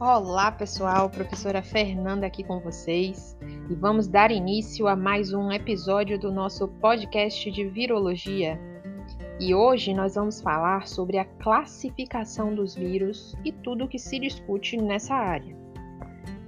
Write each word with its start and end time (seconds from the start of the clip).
Olá, 0.00 0.52
pessoal, 0.52 1.10
professora 1.10 1.60
Fernanda 1.60 2.24
aqui 2.24 2.44
com 2.44 2.60
vocês 2.60 3.36
e 3.68 3.74
vamos 3.74 4.06
dar 4.06 4.30
início 4.30 4.86
a 4.86 4.94
mais 4.94 5.32
um 5.32 5.50
episódio 5.50 6.16
do 6.16 6.30
nosso 6.30 6.68
podcast 6.68 7.50
de 7.50 7.66
virologia. 7.66 8.60
E 9.40 9.52
hoje 9.52 9.92
nós 9.92 10.14
vamos 10.14 10.40
falar 10.40 10.86
sobre 10.86 11.18
a 11.18 11.24
classificação 11.24 12.54
dos 12.54 12.76
vírus 12.76 13.34
e 13.44 13.50
tudo 13.50 13.86
o 13.86 13.88
que 13.88 13.98
se 13.98 14.20
discute 14.20 14.76
nessa 14.76 15.16
área. 15.16 15.57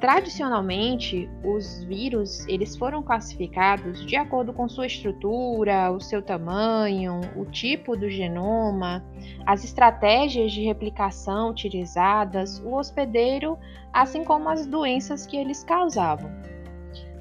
Tradicionalmente, 0.00 1.28
os 1.42 1.82
vírus 1.84 2.46
eles 2.46 2.76
foram 2.76 3.02
classificados 3.02 4.04
de 4.04 4.14
acordo 4.14 4.52
com 4.52 4.68
sua 4.68 4.86
estrutura, 4.86 5.90
o 5.90 6.00
seu 6.00 6.20
tamanho, 6.20 7.22
o 7.34 7.46
tipo 7.46 7.96
do 7.96 8.10
genoma, 8.10 9.02
as 9.46 9.64
estratégias 9.64 10.52
de 10.52 10.62
replicação 10.62 11.48
utilizadas, 11.48 12.58
o 12.58 12.74
hospedeiro, 12.74 13.58
assim 13.90 14.22
como 14.22 14.50
as 14.50 14.66
doenças 14.66 15.26
que 15.26 15.36
eles 15.36 15.64
causavam. 15.64 16.30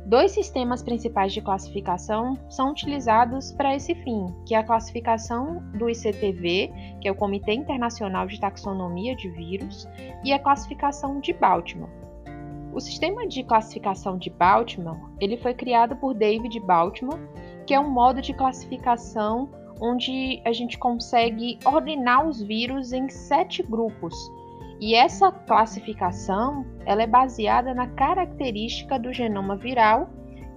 Dois 0.06 0.34
sistemas 0.34 0.84
principais 0.84 1.34
de 1.34 1.42
classificação 1.42 2.38
são 2.50 2.72
utilizados 2.72 3.54
para 3.54 3.74
esse 3.74 3.96
fim, 3.96 4.28
que 4.46 4.54
é 4.54 4.58
a 4.58 4.64
classificação 4.64 5.64
do 5.74 5.90
ICTV, 5.90 6.72
que 7.02 7.08
é 7.08 7.12
o 7.12 7.16
Comitê 7.16 7.54
Internacional 7.54 8.28
de 8.28 8.40
Taxonomia 8.40 9.16
de 9.16 9.30
Vírus, 9.30 9.88
e 10.24 10.32
a 10.34 10.38
classificação 10.38 11.20
de 11.22 11.34
Baltimore. 11.34 12.05
O 12.76 12.82
sistema 12.82 13.26
de 13.26 13.42
classificação 13.42 14.18
de 14.18 14.30
Baltimore, 14.30 15.00
ele 15.22 15.38
foi 15.38 15.54
criado 15.54 15.96
por 15.96 16.14
David 16.14 16.60
Baltimore, 16.60 17.22
que 17.66 17.74
é 17.74 17.80
um 17.80 17.90
modo 17.90 18.22
de 18.22 18.34
classificação 18.34 19.50
onde 19.80 20.42
a 20.44 20.52
gente 20.52 20.78
consegue 20.78 21.58
ordenar 21.64 22.28
os 22.28 22.42
vírus 22.42 22.92
em 22.92 23.08
sete 23.08 23.64
grupos. 23.64 24.14
E 24.82 24.94
essa 24.94 25.32
classificação, 25.32 26.66
ela 26.86 27.02
é 27.02 27.08
baseada 27.08 27.74
na 27.74 27.88
característica 27.88 29.00
do 29.00 29.14
genoma 29.14 29.56
viral 29.56 30.10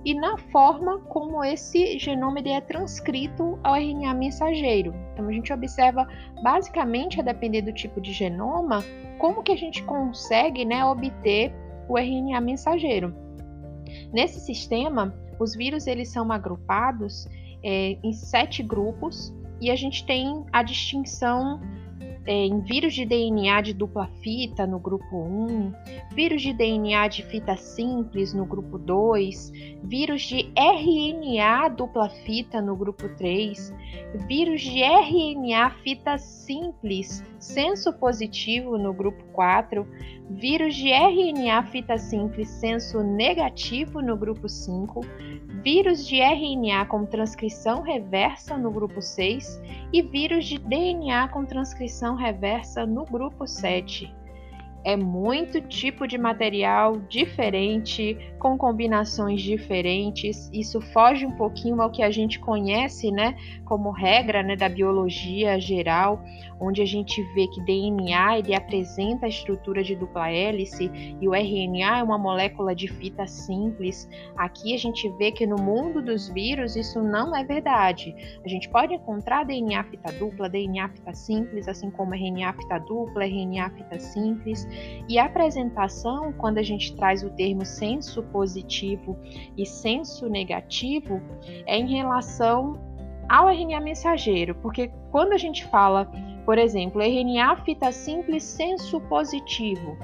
e 0.04 0.12
na 0.12 0.36
forma 0.36 0.98
como 1.02 1.44
esse 1.44 2.00
genoma 2.00 2.40
é 2.40 2.60
transcrito 2.60 3.60
ao 3.62 3.76
RNA 3.76 4.14
mensageiro. 4.14 4.92
Então 5.12 5.28
a 5.28 5.32
gente 5.32 5.52
observa 5.52 6.04
basicamente 6.42 7.20
a 7.20 7.22
depender 7.22 7.62
do 7.62 7.72
tipo 7.72 8.00
de 8.00 8.12
genoma, 8.12 8.82
como 9.20 9.40
que 9.40 9.52
a 9.52 9.56
gente 9.56 9.84
consegue, 9.84 10.64
né, 10.64 10.84
obter 10.84 11.54
o 11.88 11.98
RNA 11.98 12.40
mensageiro. 12.40 13.14
Nesse 14.12 14.40
sistema, 14.40 15.14
os 15.38 15.54
vírus 15.54 15.86
eles 15.86 16.10
são 16.10 16.30
agrupados 16.30 17.26
é, 17.62 17.96
em 18.02 18.12
sete 18.12 18.62
grupos 18.62 19.32
e 19.60 19.70
a 19.70 19.76
gente 19.76 20.04
tem 20.04 20.44
a 20.52 20.62
distinção 20.62 21.60
em 22.30 22.60
vírus 22.60 22.92
de 22.92 23.06
DNA 23.06 23.62
de 23.62 23.72
dupla 23.72 24.06
fita 24.22 24.66
no 24.66 24.78
grupo 24.78 25.16
1, 25.16 25.72
vírus 26.14 26.42
de 26.42 26.52
DNA 26.52 27.08
de 27.08 27.22
fita 27.22 27.56
simples 27.56 28.34
no 28.34 28.44
grupo 28.44 28.76
2, 28.76 29.50
vírus 29.82 30.20
de 30.24 30.52
RNA 30.54 31.70
dupla 31.70 32.10
fita 32.10 32.60
no 32.60 32.76
grupo 32.76 33.08
3, 33.16 33.72
vírus 34.26 34.60
de 34.60 34.82
RNA 34.82 35.70
fita 35.82 36.18
simples 36.18 37.24
senso 37.38 37.94
positivo 37.94 38.76
no 38.76 38.92
grupo 38.92 39.24
4, 39.32 39.88
vírus 40.28 40.74
de 40.74 40.92
RNA 40.92 41.62
fita 41.68 41.96
simples 41.96 42.50
senso 42.50 43.02
negativo 43.02 44.02
no 44.02 44.18
grupo 44.18 44.50
5, 44.50 45.00
vírus 45.62 46.06
de 46.06 46.20
RNA 46.20 46.86
com 46.86 47.04
transcrição 47.04 47.82
reversa 47.82 48.56
no 48.56 48.70
grupo 48.70 49.02
6 49.02 49.60
e 49.92 50.02
vírus 50.02 50.46
de 50.46 50.58
DNA 50.58 51.28
com 51.28 51.44
transcrição 51.44 52.14
reversa 52.14 52.86
no 52.86 53.04
grupo 53.04 53.46
7 53.46 54.18
é 54.84 54.96
muito 54.96 55.60
tipo 55.60 56.06
de 56.06 56.16
material 56.16 56.96
diferente, 57.08 58.16
com 58.38 58.56
combinações 58.56 59.42
diferentes. 59.42 60.48
Isso 60.52 60.80
foge 60.80 61.26
um 61.26 61.32
pouquinho 61.32 61.80
ao 61.80 61.90
que 61.90 62.02
a 62.02 62.10
gente 62.10 62.38
conhece, 62.38 63.10
né, 63.10 63.36
como 63.64 63.90
regra, 63.90 64.42
né, 64.42 64.56
da 64.56 64.68
biologia 64.68 65.58
geral, 65.60 66.22
onde 66.60 66.82
a 66.82 66.86
gente 66.86 67.22
vê 67.34 67.46
que 67.46 67.60
DNA 67.64 68.38
ele 68.38 68.54
apresenta 68.54 69.26
a 69.26 69.28
estrutura 69.28 69.82
de 69.82 69.94
dupla 69.94 70.30
hélice 70.30 70.90
e 71.20 71.28
o 71.28 71.34
RNA 71.34 71.98
é 71.98 72.02
uma 72.02 72.18
molécula 72.18 72.74
de 72.74 72.88
fita 72.88 73.26
simples. 73.26 74.08
Aqui 74.36 74.74
a 74.74 74.78
gente 74.78 75.08
vê 75.10 75.30
que 75.30 75.46
no 75.46 75.56
mundo 75.56 76.02
dos 76.02 76.28
vírus 76.28 76.76
isso 76.76 77.02
não 77.02 77.34
é 77.34 77.44
verdade. 77.44 78.14
A 78.44 78.48
gente 78.48 78.68
pode 78.68 78.94
encontrar 78.94 79.44
DNA 79.44 79.84
fita 79.84 80.12
dupla, 80.12 80.48
DNA 80.48 80.88
fita 80.88 81.14
simples, 81.14 81.68
assim 81.68 81.90
como 81.90 82.14
RNA 82.14 82.52
fita 82.54 82.78
dupla, 82.78 83.24
RNA 83.24 83.70
fita 83.70 83.98
simples. 83.98 84.66
E 85.08 85.18
a 85.18 85.26
apresentação, 85.26 86.32
quando 86.32 86.58
a 86.58 86.62
gente 86.62 86.94
traz 86.96 87.22
o 87.22 87.30
termo 87.30 87.64
senso 87.64 88.22
positivo 88.32 89.16
e 89.56 89.64
senso 89.66 90.28
negativo, 90.28 91.20
é 91.66 91.78
em 91.78 91.86
relação 91.86 92.74
ao 93.28 93.48
RNA 93.48 93.80
mensageiro, 93.80 94.54
porque 94.56 94.90
quando 95.10 95.32
a 95.32 95.38
gente 95.38 95.64
fala, 95.66 96.10
por 96.46 96.56
exemplo, 96.56 97.02
RNA 97.02 97.56
fita 97.64 97.92
simples 97.92 98.42
senso 98.42 99.00
positivo, 99.02 99.96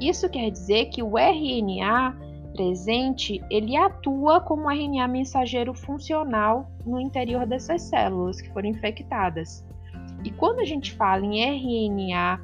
isso 0.00 0.28
quer 0.28 0.50
dizer 0.50 0.86
que 0.86 1.02
o 1.02 1.16
RNA 1.16 2.16
presente, 2.52 3.42
ele 3.50 3.76
atua 3.76 4.40
como 4.40 4.70
RNA 4.70 5.08
mensageiro 5.08 5.74
funcional 5.74 6.70
no 6.84 7.00
interior 7.00 7.46
dessas 7.46 7.82
células 7.82 8.40
que 8.40 8.50
foram 8.52 8.68
infectadas. 8.68 9.64
E 10.24 10.30
quando 10.30 10.60
a 10.60 10.64
gente 10.64 10.92
fala 10.92 11.24
em 11.24 11.40
RNA 11.40 12.40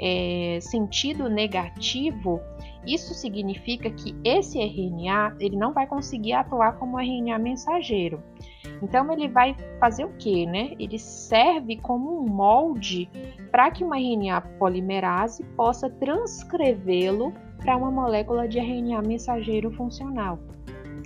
é, 0.00 0.58
sentido 0.60 1.28
negativo, 1.28 2.40
isso 2.86 3.12
significa 3.12 3.90
que 3.90 4.16
esse 4.24 4.58
RNA 4.58 5.36
ele 5.38 5.56
não 5.56 5.72
vai 5.72 5.86
conseguir 5.86 6.32
atuar 6.32 6.78
como 6.78 6.98
RNA 6.98 7.38
mensageiro. 7.38 8.22
Então 8.82 9.12
ele 9.12 9.28
vai 9.28 9.54
fazer 9.78 10.04
o 10.04 10.12
que, 10.16 10.46
né? 10.46 10.74
Ele 10.78 10.98
serve 10.98 11.76
como 11.76 12.18
um 12.18 12.26
molde 12.26 13.10
para 13.50 13.70
que 13.70 13.84
uma 13.84 13.98
RNA 13.98 14.40
polimerase 14.58 15.44
possa 15.56 15.90
transcrevê-lo 15.90 17.34
para 17.58 17.76
uma 17.76 17.90
molécula 17.90 18.48
de 18.48 18.58
RNA 18.58 19.02
mensageiro 19.02 19.70
funcional. 19.72 20.38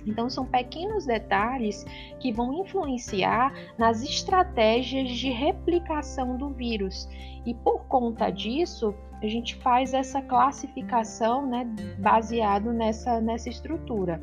Então, 0.05 0.29
são 0.29 0.45
pequenos 0.45 1.05
detalhes 1.05 1.83
que 2.19 2.31
vão 2.31 2.53
influenciar 2.53 3.53
nas 3.77 4.03
estratégias 4.03 5.09
de 5.09 5.29
replicação 5.29 6.37
do 6.37 6.49
vírus. 6.49 7.09
E 7.45 7.53
por 7.53 7.85
conta 7.85 8.29
disso, 8.29 8.93
a 9.21 9.27
gente 9.27 9.55
faz 9.55 9.93
essa 9.93 10.21
classificação 10.21 11.47
né, 11.47 11.65
baseado 11.99 12.71
nessa, 12.71 13.19
nessa 13.19 13.49
estrutura. 13.49 14.21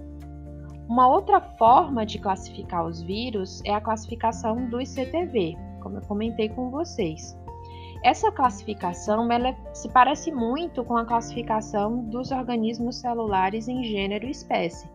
Uma 0.89 1.09
outra 1.09 1.41
forma 1.41 2.05
de 2.05 2.19
classificar 2.19 2.85
os 2.85 3.01
vírus 3.03 3.63
é 3.65 3.73
a 3.73 3.81
classificação 3.81 4.69
do 4.69 4.81
ICTV, 4.81 5.57
como 5.81 5.97
eu 5.97 6.03
comentei 6.03 6.49
com 6.49 6.71
vocês. 6.71 7.37
Essa 8.05 8.33
classificação 8.33 9.31
ela 9.31 9.57
se 9.73 9.89
parece 9.89 10.33
muito 10.33 10.85
com 10.85 10.97
a 10.97 11.05
classificação 11.05 12.05
dos 12.05 12.33
organismos 12.33 12.97
celulares 12.97 13.69
em 13.69 13.85
gênero 13.85 14.27
e 14.27 14.31
espécie. 14.31 14.91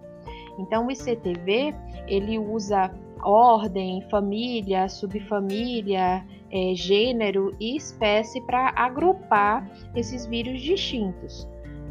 Então, 0.57 0.87
o 0.87 0.91
ICTV 0.91 1.75
ele 2.07 2.39
usa 2.39 2.91
ordem, 3.23 4.01
família, 4.09 4.87
subfamília, 4.87 6.25
é, 6.51 6.73
gênero 6.75 7.55
e 7.59 7.75
espécie 7.75 8.41
para 8.41 8.73
agrupar 8.75 9.69
esses 9.95 10.25
vírus 10.25 10.61
distintos. 10.61 11.47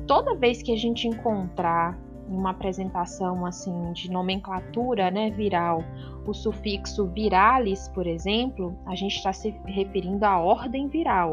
Toda 0.07 0.37
vez 0.37 0.63
que 0.63 0.73
a 0.73 0.77
gente 0.77 1.09
encontrar 1.09 1.99
uma 2.29 2.51
apresentação 2.51 3.47
assim 3.47 3.93
de 3.93 4.11
nomenclatura 4.11 5.11
né, 5.11 5.31
viral 5.31 5.85
o 6.27 6.35
sufixo 6.35 7.07
viralis, 7.07 7.89
por 7.89 8.07
exemplo, 8.07 8.77
a 8.85 8.95
gente 8.95 9.17
está 9.17 9.33
se 9.33 9.51
referindo 9.65 10.25
à 10.25 10.39
ordem 10.39 10.89
viral. 10.89 11.33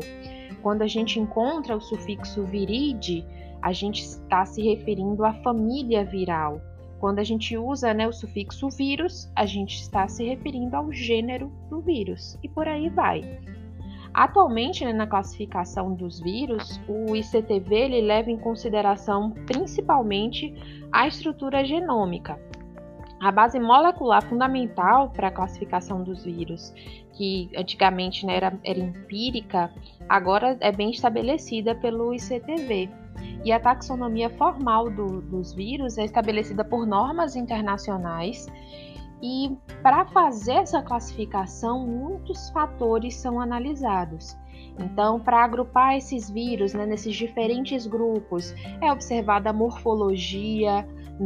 Quando 0.61 0.81
a 0.81 0.87
gente 0.87 1.19
encontra 1.19 1.75
o 1.75 1.81
sufixo 1.81 2.43
viride, 2.43 3.25
a 3.61 3.73
gente 3.73 4.01
está 4.01 4.45
se 4.45 4.61
referindo 4.61 5.25
à 5.25 5.33
família 5.41 6.05
viral. 6.05 6.61
Quando 7.03 7.19
a 7.19 7.23
gente 7.25 7.57
usa 7.57 7.93
né, 7.93 8.07
o 8.07 8.13
sufixo 8.13 8.69
vírus, 8.69 9.29
a 9.35 9.45
gente 9.45 9.75
está 9.75 10.07
se 10.07 10.23
referindo 10.23 10.73
ao 10.73 10.89
gênero 10.89 11.51
do 11.69 11.81
vírus 11.81 12.39
e 12.41 12.47
por 12.47 12.65
aí 12.65 12.87
vai. 12.87 13.41
Atualmente, 14.13 14.85
né, 14.85 14.93
na 14.93 15.05
classificação 15.05 15.93
dos 15.93 16.21
vírus, 16.21 16.79
o 16.87 17.13
ICTV 17.13 17.75
ele 17.75 18.01
leva 18.03 18.31
em 18.31 18.37
consideração 18.37 19.31
principalmente 19.45 20.55
a 20.93 21.05
estrutura 21.05 21.65
genômica. 21.65 22.39
A 23.19 23.33
base 23.33 23.59
molecular 23.59 24.23
fundamental 24.23 25.09
para 25.09 25.27
a 25.27 25.31
classificação 25.31 26.03
dos 26.03 26.23
vírus, 26.23 26.73
que 27.17 27.49
antigamente 27.57 28.25
né, 28.25 28.37
era, 28.37 28.57
era 28.63 28.79
empírica, 28.79 29.69
agora 30.07 30.55
é 30.61 30.71
bem 30.71 30.91
estabelecida 30.91 31.75
pelo 31.75 32.13
ICTV. 32.13 33.02
E 33.43 33.51
a 33.51 33.59
taxonomia 33.59 34.29
formal 34.29 34.89
do, 34.89 35.21
dos 35.21 35.53
vírus 35.53 35.97
é 35.97 36.05
estabelecida 36.05 36.63
por 36.63 36.85
normas 36.85 37.35
internacionais. 37.35 38.47
E 39.21 39.57
para 39.81 40.05
fazer 40.05 40.53
essa 40.53 40.81
classificação, 40.81 41.85
muitos 41.85 42.49
fatores 42.49 43.15
são 43.15 43.39
analisados. 43.39 44.37
Então, 44.79 45.19
para 45.19 45.43
agrupar 45.43 45.95
esses 45.95 46.29
vírus 46.29 46.73
né, 46.73 46.85
nesses 46.85 47.15
diferentes 47.15 47.85
grupos, 47.85 48.53
é 48.81 48.91
observada 48.91 49.49
a 49.49 49.53
morfologia, 49.53 50.85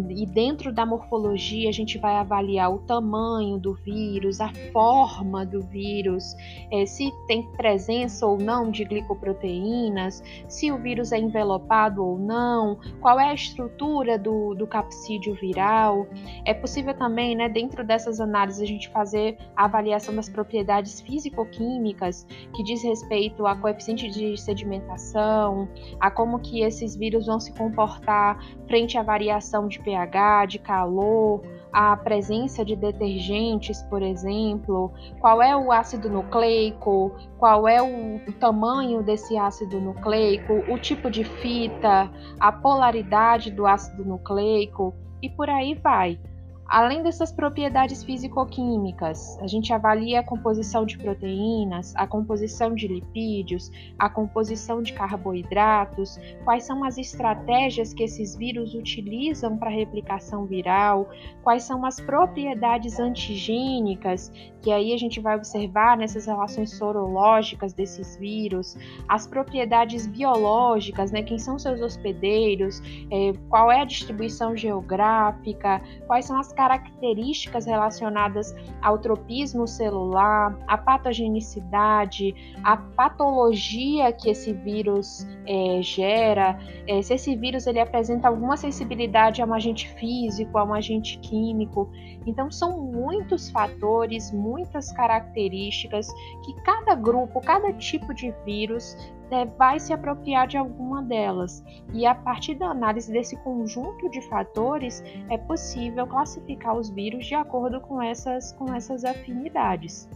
e 0.09 0.25
dentro 0.25 0.73
da 0.73 0.85
morfologia 0.85 1.69
a 1.69 1.71
gente 1.71 1.97
vai 1.97 2.15
avaliar 2.15 2.73
o 2.73 2.79
tamanho 2.79 3.57
do 3.57 3.73
vírus, 3.73 4.41
a 4.41 4.51
forma 4.71 5.45
do 5.45 5.61
vírus, 5.61 6.35
é, 6.71 6.85
se 6.85 7.11
tem 7.27 7.49
presença 7.53 8.25
ou 8.25 8.37
não 8.37 8.69
de 8.69 8.83
glicoproteínas, 8.83 10.21
se 10.47 10.71
o 10.71 10.77
vírus 10.77 11.11
é 11.11 11.19
envelopado 11.19 12.03
ou 12.03 12.17
não, 12.17 12.79
qual 12.99 13.19
é 13.19 13.29
a 13.29 13.33
estrutura 13.33 14.17
do, 14.17 14.53
do 14.55 14.67
capsídeo 14.67 15.33
viral. 15.35 16.05
É 16.45 16.53
possível 16.53 16.93
também, 16.93 17.35
né, 17.35 17.47
dentro 17.47 17.83
dessas 17.83 18.19
análises, 18.19 18.61
a 18.61 18.65
gente 18.65 18.89
fazer 18.89 19.37
a 19.55 19.65
avaliação 19.65 20.13
das 20.15 20.27
propriedades 20.27 20.99
físico-químicas 21.01 22.25
que 22.53 22.63
diz 22.63 22.83
respeito 22.83 23.26
a 23.45 23.55
coeficiente 23.55 24.09
de 24.09 24.37
sedimentação, 24.37 25.67
a 25.99 26.09
como 26.09 26.39
que 26.39 26.61
esses 26.61 26.95
vírus 26.95 27.25
vão 27.25 27.39
se 27.39 27.53
comportar 27.53 28.39
frente 28.67 28.97
à 28.97 29.03
variação 29.03 29.67
de 29.67 29.79
pH, 29.79 30.45
de 30.45 30.59
calor, 30.59 31.41
a 31.71 31.95
presença 31.95 32.63
de 32.65 32.75
detergentes, 32.75 33.81
por 33.83 34.01
exemplo, 34.01 34.91
qual 35.19 35.41
é 35.41 35.55
o 35.55 35.71
ácido 35.71 36.09
nucleico, 36.09 37.15
qual 37.37 37.67
é 37.67 37.81
o, 37.81 38.19
tamanho 38.39 39.03
desse 39.03 39.37
ácido 39.37 39.79
nucleico, 39.79 40.53
o 40.71 40.77
tipo 40.77 41.09
de 41.09 41.23
fita, 41.23 42.09
a 42.39 42.51
polaridade 42.51 43.51
do 43.51 43.65
ácido 43.65 44.05
nucleico 44.05 44.93
e 45.21 45.29
por 45.29 45.49
aí 45.49 45.73
vai. 45.75 46.19
Além 46.67 47.01
dessas 47.01 47.31
propriedades 47.31 48.03
físico-químicas, 48.03 49.39
a 49.39 49.47
gente 49.47 49.71
avalia 49.71 50.19
a 50.19 50.23
composição 50.23 50.85
de 50.85 50.97
proteínas, 50.97 51.95
a 51.95 52.05
composição 52.05 52.75
de 52.75 52.89
lipídios, 52.89 53.71
a 53.97 54.09
composição 54.09 54.81
de 54.81 54.91
carboidratos, 54.91 56.19
quais 56.43 56.65
são 56.65 56.83
as 56.83 56.97
estratégias 56.97 57.93
que 57.93 58.03
esses 58.03 58.35
vírus 58.35 58.73
utilizam 58.73 59.57
para 59.57 59.69
replicação 59.69 60.45
viral, 60.45 61.09
quais 61.41 61.63
são 61.63 61.85
as 61.85 62.01
propriedades 62.01 62.99
antigênicas, 62.99 64.29
que 64.61 64.69
aí 64.69 64.93
a 64.93 64.97
gente 64.97 65.21
vai 65.21 65.37
observar 65.37 65.95
nessas 65.95 66.25
relações 66.25 66.71
sorológicas 66.77 67.71
desses 67.71 68.17
vírus, 68.17 68.75
as 69.07 69.25
propriedades 69.25 70.05
biológicas, 70.05 71.13
né, 71.13 71.23
quem 71.23 71.39
são 71.39 71.57
seus 71.57 71.79
hospedeiros, 71.79 72.81
é, 73.09 73.31
qual 73.47 73.71
é 73.71 73.79
a 73.79 73.85
distribuição 73.85 74.53
geográfica, 74.57 75.81
quais 76.05 76.25
são 76.25 76.37
as 76.37 76.56
características 76.57 77.67
relacionadas 77.67 78.53
ao 78.81 78.97
tropismo 78.97 79.67
celular, 79.67 80.57
a 80.67 80.75
patogenicidade, 80.75 82.33
a 82.63 82.75
patologia 82.75 84.11
que 84.11 84.31
esse 84.31 84.51
vírus 84.53 85.27
é, 85.45 85.79
gera, 85.83 86.57
é, 86.87 86.99
se 87.03 87.13
esse 87.13 87.35
vírus 87.35 87.67
ele 87.67 87.79
apresenta 87.79 88.27
alguma 88.27 88.57
sensibilidade 88.57 89.39
a 89.39 89.45
um 89.45 89.53
agente 89.53 89.87
físico, 89.93 90.57
a 90.57 90.63
um 90.63 90.73
agente 90.73 91.19
químico. 91.19 91.91
Então, 92.25 92.49
são 92.49 92.81
muitos 92.81 93.51
fatores, 93.51 94.31
muitas 94.31 94.91
características 94.91 96.07
que 96.43 96.53
cada 96.63 96.95
grupo, 96.95 97.39
cada 97.39 97.71
tipo 97.73 98.13
de 98.15 98.33
vírus 98.43 98.97
é, 99.31 99.45
vai 99.45 99.79
se 99.79 99.93
apropriar 99.93 100.47
de 100.47 100.57
alguma 100.57 101.01
delas. 101.01 101.63
E 101.93 102.05
a 102.05 102.15
partir 102.15 102.55
da 102.55 102.67
análise 102.67 103.11
desse 103.11 103.35
conjunto 103.37 104.09
de 104.09 104.21
fatores, 104.29 105.03
é 105.29 105.37
possível 105.37 106.07
classificar 106.07 106.75
os 106.75 106.89
vírus 106.89 107.25
de 107.25 107.35
acordo 107.35 107.81
com 107.81 108.01
essas, 108.01 108.51
com 108.53 108.73
essas 108.73 109.03
afinidades. 109.03 110.09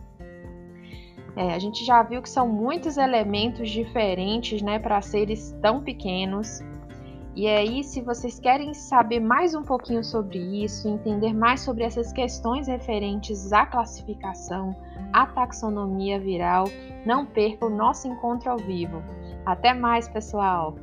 É, 1.36 1.54
a 1.54 1.60
gente 1.60 1.86
já 1.86 2.04
viu 2.04 2.22
que 2.22 2.30
são 2.30 2.48
muitos 2.48 2.98
elementos 2.98 3.70
diferentes 3.70 4.62
né, 4.62 4.80
para 4.80 5.02
seres 5.02 5.56
tão 5.62 5.82
pequenos. 5.82 6.60
E 7.34 7.48
aí, 7.48 7.82
se 7.84 8.02
vocês 8.02 8.40
querem 8.40 8.74
saber 8.74 9.22
mais 9.22 9.56
um 9.56 9.64
pouquinho 9.64 10.04
sobre 10.04 10.38
isso, 10.38 10.88
entender 10.90 11.34
mais 11.34 11.62
sobre 11.62 11.86
essas 11.86 12.12
questões 12.12 12.68
referentes 12.68 13.54
à 13.54 13.66
classificação, 13.66 14.76
à 15.14 15.26
taxonomia 15.26 16.20
viral, 16.20 16.66
não 17.06 17.26
perca 17.26 17.66
o 17.66 17.70
nosso 17.70 18.06
encontro 18.08 18.52
ao 18.52 18.58
vivo. 18.58 19.02
Até 19.46 19.74
mais, 19.74 20.10
pessoal! 20.10 20.76